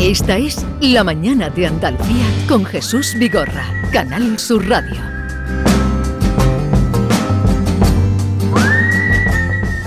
[0.00, 4.94] Esta es La Mañana de Andalucía con Jesús Vigorra, Canal Sur Radio.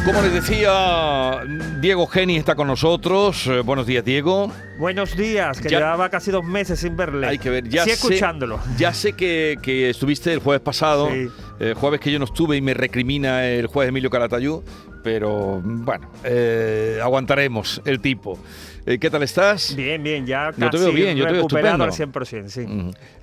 [0.05, 1.39] Como les decía,
[1.79, 3.47] Diego Geni está con nosotros.
[3.47, 4.51] Eh, buenos días, Diego.
[4.81, 7.27] Buenos días, que Ya- llevaba casi dos meses sin verle.
[7.27, 8.59] Hay que ver, ya Sí, sé, escuchándolo.
[8.79, 11.27] Ya sé que, que estuviste el jueves pasado, Sí.
[11.59, 14.63] eh, jueves que yo no estuve y me recrimina el juez Emilio Calatayud,
[15.03, 18.39] pero bueno, eh, aguantaremos el tipo.
[18.83, 19.75] Eh, ¿Qué tal estás?
[19.75, 22.25] Bien, bien, ya Yo te casi veo bien, yo te veo recuperado al estupendo.
[22.25, 22.65] 100%, sí.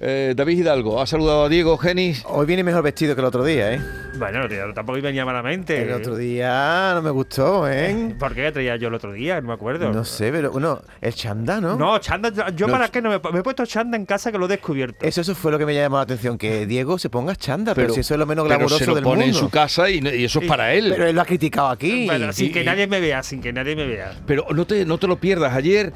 [0.00, 2.14] Eh, David Hidalgo, ¿ha saludado a Diego Geni?
[2.26, 3.80] Hoy viene mejor vestido que el otro día, ¿eh?
[4.16, 5.82] Bueno, tío, tampoco venía malamente.
[5.82, 8.14] El otro día no me gustó, ¿eh?
[8.20, 9.40] ¿Por qué traía yo el otro día?
[9.40, 9.92] No me acuerdo.
[9.92, 11.12] No sé, pero bueno, el
[11.48, 11.76] chanda, ¿no?
[11.76, 14.38] No, chanda, yo- No, para qué no me, me he puesto chanda en casa que
[14.38, 15.04] lo he descubierto.
[15.06, 17.94] Eso, eso fue lo que me llamó la atención, que Diego se ponga chanda, pero,
[17.94, 19.38] si eso es lo menos pero glamoroso se lo del pone mundo.
[19.38, 20.88] en su casa y, eso es Y- para él.
[20.90, 22.06] Pero él lo ha criticado aquí.
[22.06, 24.12] Bueno, sin y- que y- nadie me vea, sin que nadie me vea.
[24.26, 25.54] Pero no te, no te lo pierdas.
[25.54, 25.92] Ayer,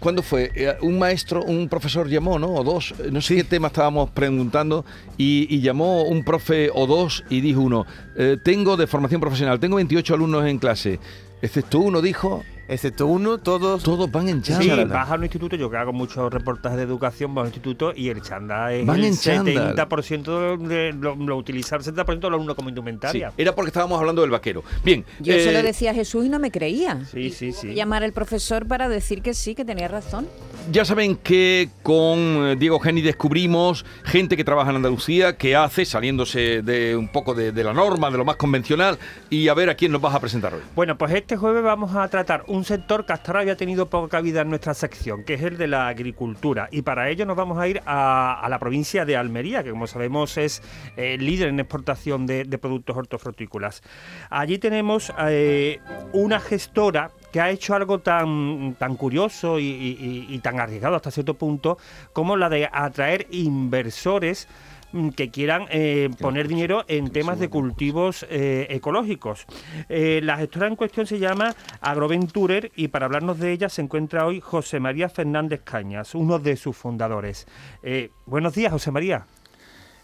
[0.00, 0.50] ¿cuándo fue?
[0.54, 2.48] Eh, Un maestro, un profesor llamó, ¿no?
[2.48, 2.92] O dos.
[2.98, 4.84] eh, No sé qué tema estábamos preguntando.
[5.16, 7.86] Y, y llamó un profe o dos y dijo uno,
[8.16, 10.98] eh, tengo de formación profesional, tengo 28 alumnos en clase.
[11.40, 13.82] Excepto uno dijo, Excepto uno, todos...
[13.82, 14.68] todos van en Sí, chándal.
[14.68, 14.88] chándal.
[14.88, 17.92] vas a un instituto, yo que hago muchos reportajes de educación, vas a un instituto
[17.94, 19.76] y el chanda es Van el en chándal.
[19.76, 23.32] 70% de lo, lo utiliza el 70% de los alumnos como Sí, indumentaria.
[23.36, 24.62] era porque estábamos hablando del vaquero.
[24.84, 25.04] Bien.
[25.20, 27.04] Yo se lo eh, decía a Jesús y no me creía.
[27.10, 27.74] Sí, sí, sí.
[27.74, 30.26] Llamar al profesor para decir que sí, que tenía razón.
[30.70, 35.84] Ya saben que con eh, Diego Geni descubrimos gente que trabaja en Andalucía, que hace,
[35.84, 38.96] saliéndose de un poco de, la norma, de lo más convencional,
[39.28, 40.60] y a ver a quién nos vas a presentar hoy.
[40.76, 44.20] Bueno, pues este jueves vamos a tratar un sector que hasta ahora había tenido poca
[44.20, 46.68] vida en nuestra sección, que es el de la agricultura.
[46.70, 50.38] Y para ello nos vamos a ir a, la provincia de Almería, que como sabemos
[50.38, 50.62] es
[50.96, 53.82] eh, líder en exportación de, de productos hortofrutícolas.
[54.30, 55.80] Allí tenemos eh,
[56.12, 60.94] una gestora que ha hecho algo tan, tan curioso y, y- y- y tan arriesgado
[60.96, 61.78] hasta cierto punto
[62.12, 64.46] como la de atraer inversores
[64.92, 69.46] mm, que quieran eh, poner dinero en temas de cultivos eh, ecológicos.
[69.88, 74.26] Eh, la gestora en cuestión se llama Agroventurer y para hablarnos de ella se encuentra
[74.26, 77.46] hoy José María Fernández Cañas, uno de sus fundadores.
[77.82, 79.24] Eh, buenos días, José María.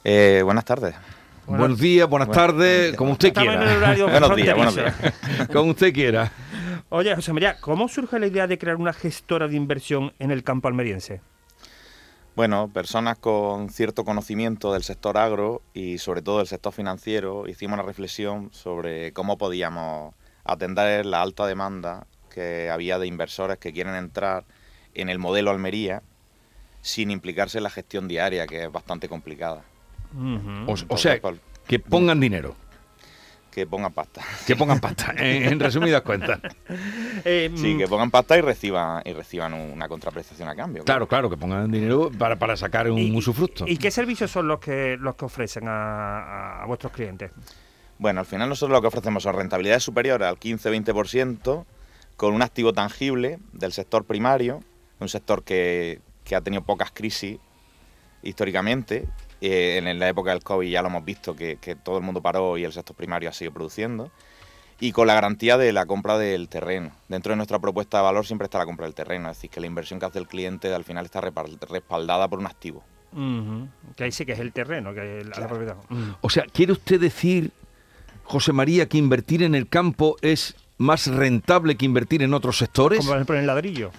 [0.05, 0.95] Eh, buenas tardes.
[1.49, 3.79] Bueno, buenos días, buenas tardes, como usted Estamos en el quiera.
[3.79, 5.51] horario Buenos días, buenos fronterizo.
[5.51, 6.31] Como usted quiera.
[6.91, 10.45] Oye, José María, ¿cómo surge la idea de crear una gestora de inversión en el
[10.45, 11.23] campo almeriense?
[12.37, 17.79] Bueno, personas con cierto conocimiento del sector agro y sobre todo del sector financiero hicimos
[17.79, 20.15] una reflexión sobre cómo podíamos
[20.45, 24.45] atender la alta demanda que había de inversores que quieren entrar
[24.93, 26.03] en el modelo Almería
[26.83, 29.65] sin implicarse en la gestión diaria, que es bastante complicada.
[30.89, 31.21] O, sea,
[31.67, 32.55] que pongan dinero,
[33.51, 34.23] que pongan pasta.
[34.47, 36.41] que pongan pasta, en, en resumidas cuentas.
[37.25, 40.85] Eh, Sí, mm, que pongan pasta y reciban y reciban una contraprestación a cambio.
[40.85, 43.65] Claro, claro, que pongan dinero para, para sacar un ¿Y- usufructo.
[43.67, 47.31] ¿Y qué servicios son los que los que ofrecen a vuestros clientes?
[47.99, 51.65] Bueno, al final nosotros lo que ofrecemos son rentabilidades superiores al 15-20%
[52.17, 54.63] con un activo tangible del sector primario,
[55.01, 57.39] un sector que, que ha tenido pocas crisis
[58.23, 59.09] históricamente.
[59.41, 62.21] Eh, en la época del COVID ya lo hemos visto que, que todo el mundo
[62.21, 64.11] paró y el sector primario ha seguido produciendo.
[64.81, 66.93] Y con la garantía de la compra del terreno.
[67.09, 69.61] Dentro de nuestra propuesta de valor siempre está la compra del terreno, es decir, que
[69.61, 72.85] la inversión que hace el cliente al final está respaldada por un activo.
[73.97, 75.77] Que ahí sí que es el terreno, que es la, la propiedad.
[76.21, 77.51] O sea, ¿quiere usted decir,
[78.23, 82.99] José María, que invertir en el campo es más rentable que invertir en otros sectores?
[82.99, 83.91] Como por ejemplo en el ladrillo.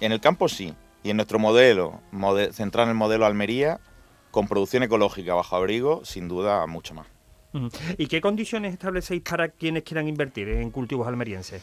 [0.00, 3.80] En el campo sí, y en nuestro modelo, mode- centrado en el modelo Almería,
[4.30, 7.06] con producción ecológica bajo abrigo, sin duda mucho más.
[7.98, 11.62] ¿Y qué condiciones establecéis para quienes quieran invertir en cultivos almerienses?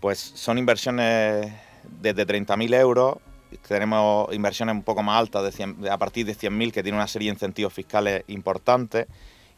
[0.00, 1.52] Pues son inversiones
[2.00, 3.16] desde 30.000 euros,
[3.66, 6.96] tenemos inversiones un poco más altas, de 100 de- a partir de 100.000, que tiene
[6.98, 9.06] una serie de incentivos fiscales importantes,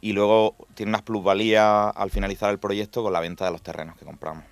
[0.01, 3.97] y luego tiene unas plusvalías al finalizar el proyecto con la venta de los terrenos
[3.99, 4.45] que compramos.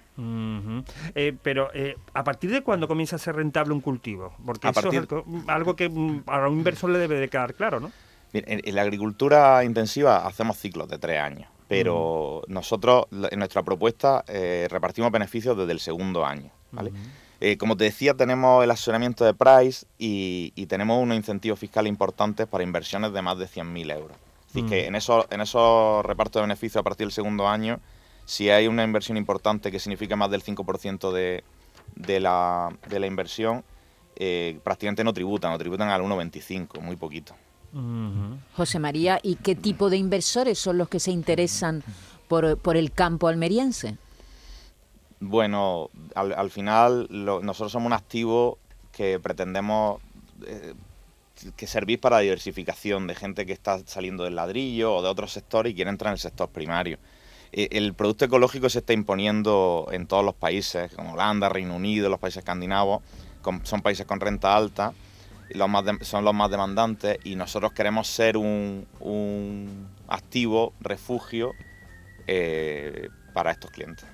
[1.14, 4.34] Eh, pero, eh, ¿a partir de cuándo comienza a ser rentable un cultivo?
[4.44, 7.28] Porque A eso partir- es algo, algo que mm, a un inversor le debe de
[7.28, 7.92] quedar claro, ¿no?
[8.32, 13.62] Bien, En, en la agricultura intensiva hacemos ciclos de tres años, pero nosotros en nuestra
[13.62, 16.50] propuesta eh, repartimos beneficios desde el segundo año.
[16.72, 16.92] ¿vale?
[17.40, 21.90] Eh, como te decía, tenemos el asesoramiento de Price y, y tenemos unos incentivos fiscales
[21.90, 24.16] importantes para inversiones de más de 100.000 euros.
[24.52, 27.78] Decir, que en esos, en esos repartos de beneficios a partir del segundo año,
[28.26, 31.42] si hay una inversión importante que significa más del 5% de,
[31.94, 33.64] de, la, de la inversión,
[34.16, 37.34] eh, prácticamente no tributan, o tributan al 1,25, muy poquito.
[38.56, 41.82] José María, ¿y qué tipo de inversores son los que se interesan
[42.28, 43.96] por, por el campo almeriense?
[45.20, 48.58] Bueno, al, al final lo- nosotros somos un activo
[48.92, 50.00] que pretendemos
[50.46, 50.74] eh,
[51.56, 55.32] que servir para la diversificación de gente que está saliendo del ladrillo o de otros
[55.32, 56.98] sectores y quiere entrar en el sector primario.
[57.52, 62.08] Eh, el producto ecológico se está imponiendo en todos los países, como Holanda, Reino Unido,
[62.08, 63.02] los países escandinavos,
[63.42, 64.92] con- son países con renta alta,
[65.48, 70.72] y los más de- son los más demandantes y nosotros queremos ser un, un activo
[70.80, 71.52] refugio
[72.26, 74.04] eh, para estos clientes.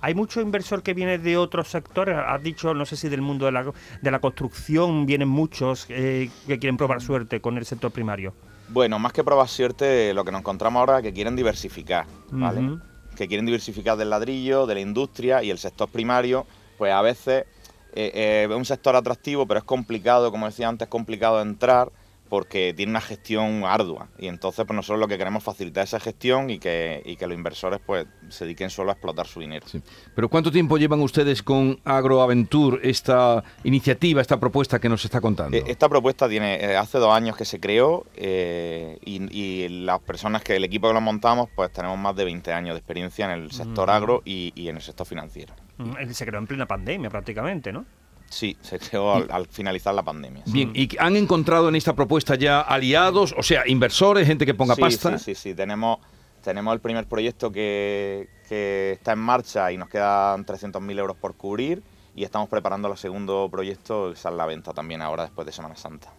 [0.00, 2.16] Hay mucho inversor que viene de otros sectores.
[2.16, 3.64] Has dicho, no sé si del mundo de la,
[4.00, 8.32] de la construcción vienen muchos eh, que quieren probar suerte con el sector primario.
[8.68, 12.78] Bueno, más que probar suerte, lo que nos encontramos ahora es que quieren diversificar, ¿vale?
[13.16, 16.46] Que quieren diversificar del ladrillo, de la industria y el sector primario,
[16.78, 17.44] pues a veces
[17.92, 21.92] eh, eh, es un sector atractivo, pero es complicado, como decía antes, es complicado entrar
[22.34, 24.08] porque tiene una gestión ardua.
[24.18, 27.28] Y entonces, pues nosotros lo que queremos es facilitar esa gestión y que, y que
[27.28, 29.64] los inversores pues se dediquen solo a explotar su dinero.
[29.68, 29.80] Sí.
[30.16, 35.56] Pero ¿cuánto tiempo llevan ustedes con Agroaventur, esta iniciativa, esta propuesta que nos está contando?
[35.56, 40.00] Eh, Esta propuesta tiene eh, hace dos años que se creó eh, y, y las
[40.00, 43.26] personas que el equipo que lo montamos pues tenemos más de 20 años de experiencia
[43.26, 45.54] en el sector agro y, y en el sector financiero.
[45.78, 47.84] Mm, Se creó en plena pandemia prácticamente, ¿no?
[48.28, 50.42] Sí, se creó al, al finalizar la pandemia.
[50.46, 50.52] sí.
[50.52, 54.74] Bien, ¿y han encontrado en esta propuesta ya aliados, o sea, inversores, gente que ponga
[54.74, 55.18] sí, pasta?
[55.18, 55.54] Sí, sí, sí.
[55.54, 55.98] Tenemos,
[56.42, 61.34] tenemos el primer proyecto que, que está en marcha y nos quedan 300.000 euros por
[61.36, 61.82] cubrir
[62.16, 65.52] y estamos preparando el segundo proyecto que sale a la venta también ahora después de
[65.52, 66.12] Semana Santa.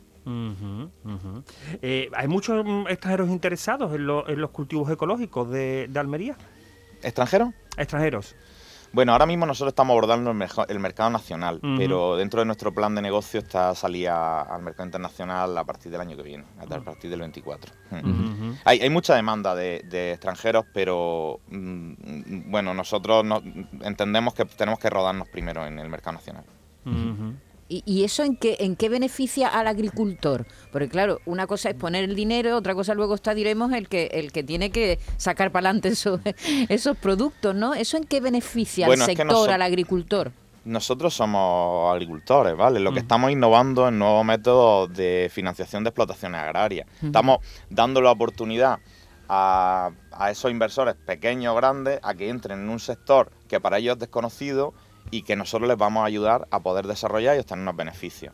[1.82, 6.36] Eh, ¿Hay muchos mm, extranjeros interesados en, lo- en los cultivos ecológicos de, de Almería?
[7.04, 7.54] ¿Extranjero?
[7.78, 8.36] Extranjeros.
[8.96, 12.96] Bueno, ahora mismo nosotros estamos abordando el, el mercado nacional, pero dentro de nuestro plan
[12.96, 16.66] de negocio está salir a- al mercado internacional a partir del año que viene, a
[16.86, 17.74] partir del 24.
[17.92, 17.96] Mm.
[18.52, 18.56] Ujú.
[18.64, 23.42] Hay, hay mucha demanda de, de extranjeros, pero mm, mm, bueno, nosotros no-
[23.82, 26.46] entendemos que tenemos que rodarnos primero en el mercado nacional.
[26.86, 27.34] Ujú.
[27.68, 30.46] ¿Y, y eso en qué, en qué beneficia al agricultor?
[30.72, 34.06] Porque claro, una cosa es poner el dinero, otra cosa luego está, diremos, el que,
[34.14, 36.20] el que tiene que sacar para adelante esos,
[36.70, 37.74] esos productos, ¿no?
[37.74, 40.32] ¿Eso en qué beneficia Bueno, al es que sector, al agricultor?
[40.64, 42.80] Nosotros somos agricultores, ¿vale?
[42.80, 43.04] Lo que Mm.
[43.04, 46.88] estamos innovando en nuevos métodos de financiación de explotaciones agrarias.
[47.04, 47.40] Estamos
[47.70, 48.80] dando la oportunidad
[49.28, 53.78] a, a esos inversores pequeños o grandes a que entren en un sector que para
[53.80, 54.74] ellos es desconocido
[55.12, 58.34] y que nosotros les vamos a ayudar a poder desarrollar y obtener unos beneficios.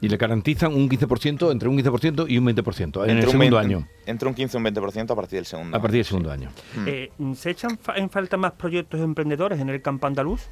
[0.00, 3.56] Y le garantizan un 15%, entre un 15% y un 20% en el Entre segundo
[3.56, 6.18] 20 año, Entre un 15 y un 20% a partir del segundo a partir del
[6.18, 6.34] año, segundo sí.
[6.34, 6.50] año.
[6.76, 6.88] Mm.
[7.30, 10.42] Eh, ¿Se echan fa- en falta más proyectos emprendedores en el campo andaluz,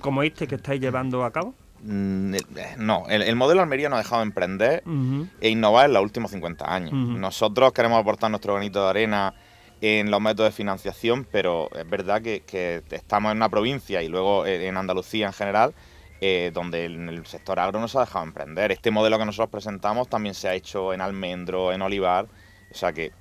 [0.00, 1.54] como este que estáis llevando a cabo?
[1.82, 2.40] Mm, eh,
[2.78, 5.26] No, el, el modelo Almería nos ha dejado emprender Ujú.
[5.42, 6.92] e innovar en los últimos 50 años.
[6.94, 9.34] Nosotros queremos aportar nuestro granito de arena
[9.80, 14.08] en los métodos de financiación, pero es verdad que, que estamos en una provincia y
[14.08, 15.74] luego eh, en Andalucía en general,
[16.20, 18.72] eh, donde en el sector agro nos ha dejado emprender.
[18.72, 22.26] Este modelo que nosotros presentamos también se ha hecho en almendro, en olivar,
[22.70, 23.12] o sea que,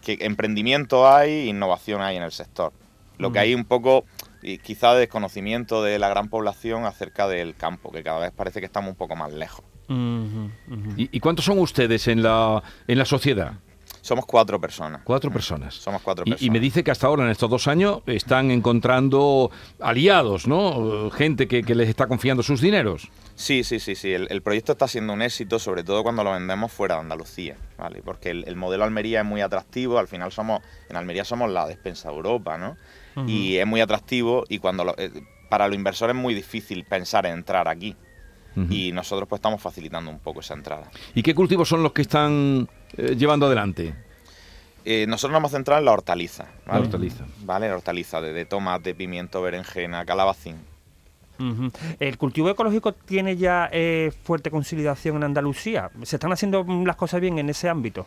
[0.00, 2.72] que emprendimiento hay, innovación hay en el sector.
[3.18, 4.04] Lo que hay un poco,
[4.42, 8.66] y quizá desconocimiento de la gran población acerca del campo, que cada vez parece que
[8.66, 9.64] estamos un poco más lejos.
[9.88, 13.54] ¿Y, y cuántos son ustedes en la, en la sociedad?
[14.08, 15.02] Somos cuatro personas.
[15.04, 15.74] Cuatro personas.
[15.74, 16.40] Somos cuatro personas.
[16.42, 19.50] Y, me dice que hasta ahora, en estos dos años, están encontrando
[19.80, 21.10] aliados, ¿no?
[21.10, 23.10] Gente que, que les está confiando sus dineros.
[23.34, 24.10] Sí, sí, sí, sí.
[24.14, 27.56] El, el proyecto está siendo un éxito, sobre todo cuando lo vendemos fuera de Andalucía,
[27.76, 28.00] ¿vale?
[28.02, 29.98] Porque el, el modelo Almería es muy atractivo.
[29.98, 32.78] Al final somos, en Almería somos la despensa de Europa, ¿no?
[33.26, 35.10] Y es muy atractivo y cuando lo- eh,
[35.50, 37.94] para los inversores es muy difícil pensar en entrar aquí.
[38.70, 40.90] Y nosotros pues estamos facilitando un poco esa entrada.
[41.14, 43.94] ¿Y qué cultivos son los que están eh, llevando adelante?
[44.90, 46.84] Eh, nosotros nos vamos a centrar en la hortaliza, La ¿vale?
[46.86, 47.24] hortaliza.
[47.44, 47.68] ¿Vale?
[47.68, 50.56] La hortaliza de, de tomate, pimiento, berenjena, calabacín.
[52.00, 55.90] ¿El cultivo ecológico tiene ya eh, fuerte consolidación en Andalucía?
[56.04, 58.06] ¿Se están haciendo las cosas bien en ese ámbito?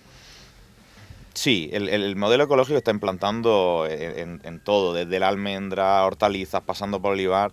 [1.35, 6.03] Sí, el, el- el modelo ecológico está implantando en, en- en todo, desde la almendra,
[6.03, 7.51] hortalizas, pasando por olivar.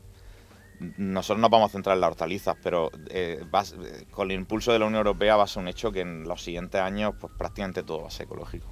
[0.97, 3.65] Nosotros nos vamos a centrar en las hortalizas, pero eh, va
[4.11, 6.43] con el impulso de la Unión Europea va a ser un hecho que en los
[6.43, 8.71] siguientes años pues prácticamente todo va a ser ecológico.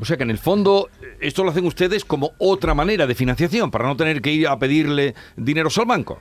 [0.00, 3.14] O sea que en el fondo eh, esto lo hacen ustedes como otra manera de
[3.14, 6.20] financiación, para no tener que ir a pedirle dineros al banco.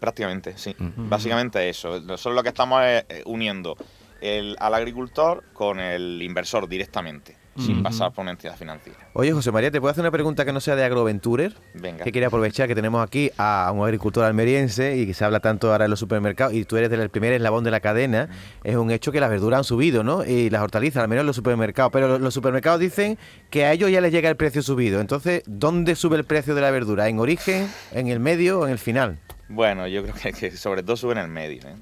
[0.00, 0.74] Prácticamente, sí.
[0.78, 2.00] Básicamente eso.
[2.00, 3.76] Nosotros lo que estamos es eh, uniendo
[4.20, 7.82] el, al agricultor con el inversor directamente, sin Ujú.
[7.82, 8.98] pasar por una entidad financiera.
[9.12, 11.54] Oye, José María, ¿te puedo hacer una pregunta que no sea de Agroventurer?
[11.74, 12.02] Venga.
[12.02, 15.70] Que quería aprovechar que tenemos aquí a un agricultor almeriense y que se habla tanto
[15.70, 18.28] ahora en los supermercados y tú eres del primer eslabón de la cadena.
[18.64, 20.24] Es un hecho que las verduras han subido, ¿no?
[20.24, 21.92] Y las hortalizas, al menos en los supermercados.
[21.92, 23.18] Pero los, supermercados dicen
[23.50, 25.00] que a ellos ya les llega el precio subido.
[25.00, 27.08] Entonces, ¿dónde sube el precio de la verdura?
[27.08, 29.18] ¿En origen, en el medio o en el final?
[29.48, 31.74] Bueno, yo creo que, que sobre todo sube en el medio, ¿eh?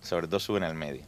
[0.00, 1.02] Sobre todo sube en el medio.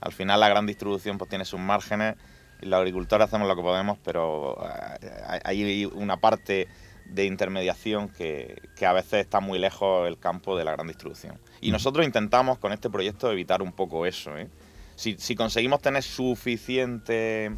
[0.00, 2.16] Al final la gran distribución pues tiene sus márgenes
[2.62, 4.58] los agricultores hacemos lo que podemos, pero
[5.02, 6.68] eh, hay una parte
[7.06, 11.38] de intermediación que, que, a veces está muy lejos el campo de la gran distribución.
[11.60, 14.36] Y nosotros intentamos con este proyecto evitar un poco eso.
[14.38, 14.48] ¿eh?
[14.94, 17.50] Si, si, conseguimos tener suficiente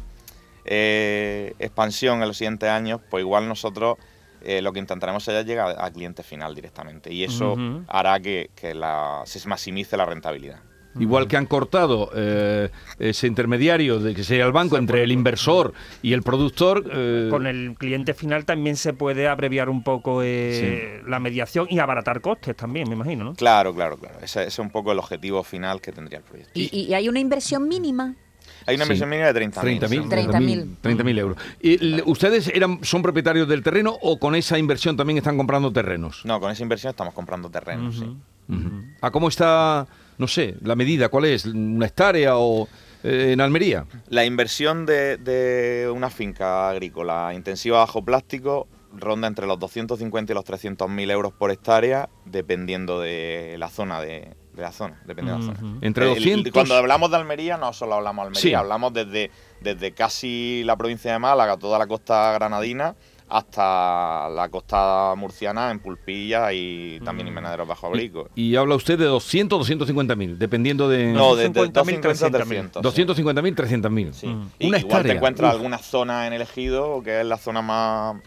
[0.65, 3.97] eh, expansión en los siguientes años, pues igual nosotros
[4.41, 7.13] eh, lo que intentaremos es llegar al cliente final directamente.
[7.13, 7.55] Y eso
[7.87, 10.59] hará que, que la, se maximice la rentabilidad.
[10.99, 12.69] Igual que han cortado eh,
[12.99, 16.85] ese intermediario de que sea el banco entre el inversor y el productor.
[16.91, 21.79] Eh, Con el cliente final también se puede abreviar un poco eh, la mediación y
[21.79, 23.33] abaratar costes también, me imagino, ¿no?
[23.33, 24.19] Claro, claro, claro.
[24.21, 26.51] Ese, es un poco el objetivo final que tendría el proyecto.
[26.53, 28.15] ¿Y, y hay una inversión mínima?
[28.65, 31.37] Hay una inversión mínima de 30.000 30.000 30 euros.
[31.61, 36.21] ¿Y ¿Ustedes eran, son propietarios del terreno o con esa inversión también están comprando terrenos?
[36.25, 38.17] No, con esa inversión estamos comprando terrenos, sí.
[39.01, 41.09] ¿A cómo está, no sé, la medida?
[41.09, 41.45] ¿Cuál es?
[41.45, 42.67] ¿Una hectárea o
[43.03, 43.85] eh, en Almería?
[44.09, 50.35] La inversión de, de, una finca agrícola intensiva bajo plástico ronda entre los 250 y
[50.35, 55.31] los 300 mil euros por hectárea, dependiendo de la zona de, de la zona, depende
[55.31, 55.77] de la zona.
[55.81, 56.53] Entre 200...
[56.53, 58.53] cuando hablamos de Almería, no solo hablamos de Almería, sí.
[58.53, 62.95] hablamos desde, desde casi la provincia de Málaga, toda la costa granadina,
[63.29, 68.29] hasta la costa murciana en Pulpilla y también Invernaderos Bajo Abrigo.
[68.35, 71.13] Y, y, habla usted de 200 250 mil, dependiendo de...
[71.13, 72.81] No, de, de 250 300.
[72.83, 74.13] 250 mil, 300 mil.
[74.13, 74.27] Sí.
[74.27, 74.51] Mm.
[74.61, 78.17] Una igual te encuentras alguna zona en el ejido, que es la zona más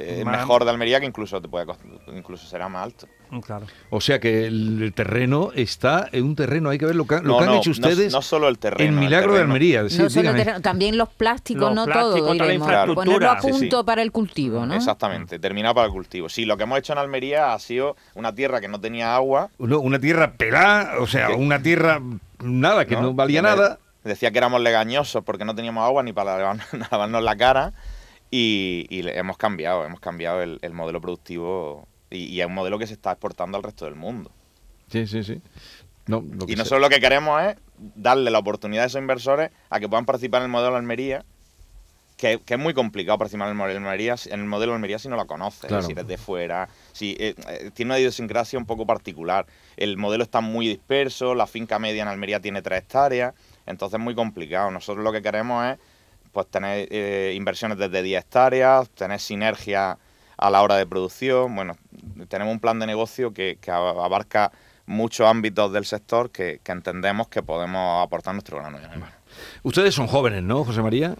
[0.00, 1.66] eh, mejor de Almería que incluso te puede
[2.14, 3.08] incluso será más alto.
[3.44, 3.66] Claro.
[3.90, 7.16] O sea que el, el, terreno está en un terreno, hay que ver lo que,
[7.16, 8.12] lo no, que han no, hecho ustedes.
[8.12, 8.88] No, no, solo el terreno.
[8.88, 9.88] En Milagro el de Almería.
[9.88, 12.32] Sí, no solo el terreno, también los plásticos, los no plásticos, todo.
[12.32, 12.94] Diremos, claro.
[12.94, 13.84] Ponerlo a punto sí, sí.
[13.84, 14.74] para el cultivo, ¿no?
[14.74, 16.28] Exactamente, terminado para el cultivo.
[16.28, 19.50] Sí, lo que hemos hecho en Almería ha sido una tierra que no tenía agua.
[19.58, 22.00] No, una tierra pelada, o sea, una tierra
[22.40, 23.78] nada, que no, valía nada.
[24.04, 27.72] Decía que éramos legañosos porque no teníamos agua ni para lavarnos la cara.
[28.30, 32.78] Y, y, hemos cambiado, hemos cambiado el, el modelo productivo y, y, es un modelo
[32.78, 34.30] que se está exportando al resto del mundo.
[34.90, 35.40] Sí, sí, sí.
[36.08, 39.88] No, y nosotros lo que queremos es darle la oportunidad a esos inversores a que
[39.88, 41.22] puedan participar en el modelo Almería,
[42.16, 45.08] que, que es muy complicado participar en el modelo Almería, en el modelo Almería si
[45.08, 45.82] no lo conoces, claro.
[45.82, 49.46] si eres de fuera, si eh, eh, tiene una idiosincrasia un poco particular.
[49.76, 53.34] El modelo está muy disperso, la finca media en Almería tiene tres hectáreas,
[53.66, 54.70] entonces es muy complicado.
[54.70, 55.78] Nosotros lo que queremos es
[56.32, 59.98] pues tener eh, inversiones desde 10 hectáreas, tener sinergia
[60.36, 61.54] a la hora de producción.
[61.54, 61.76] Bueno,
[62.28, 64.52] tenemos un plan de negocio que, que abarca
[64.86, 69.12] muchos ámbitos del sector que, que, entendemos que podemos aportar nuestro grano arena.
[69.62, 71.14] Ustedes son jóvenes, ¿no, José María?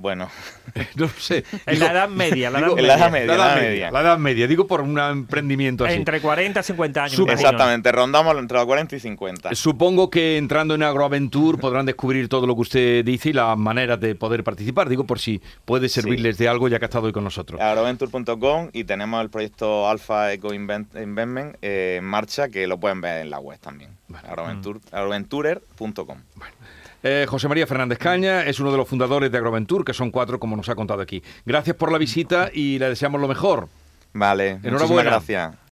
[0.00, 0.30] Bueno,
[0.96, 1.44] no sé.
[1.66, 2.88] En digo, la edad media, la edad, digo, media.
[2.88, 5.94] La edad media, la edad media, La edad media, digo por un emprendimiento así.
[5.94, 7.20] Entre 40 y 50 años.
[7.28, 9.54] Exactamente, rondamos entre los 40 y 50.
[9.54, 14.00] Supongo que entrando en Agroaventur podrán descubrir todo lo que usted dice y las maneras
[14.00, 14.88] de poder participar.
[14.88, 16.44] Digo por si puede servirles sí.
[16.44, 17.60] de algo ya que ha estado hoy con nosotros.
[17.60, 23.20] Agroaventur.com y tenemos el proyecto Alpha Eco Investment eh, en marcha que lo pueden ver
[23.20, 23.90] en la web también.
[24.08, 24.26] Bueno.
[24.28, 24.94] Agroaventur, mm.
[24.94, 26.18] Agroaventurer.com.
[26.36, 26.54] Bueno.
[27.02, 30.38] Eh, José María Fernández Caña es uno de los fundadores de Agroventur, que son cuatro,
[30.38, 31.22] como nos ha contado aquí.
[31.46, 33.68] Gracias por la visita y le deseamos lo mejor.
[34.12, 35.10] Vale, enhorabuena.
[35.10, 35.54] gracias.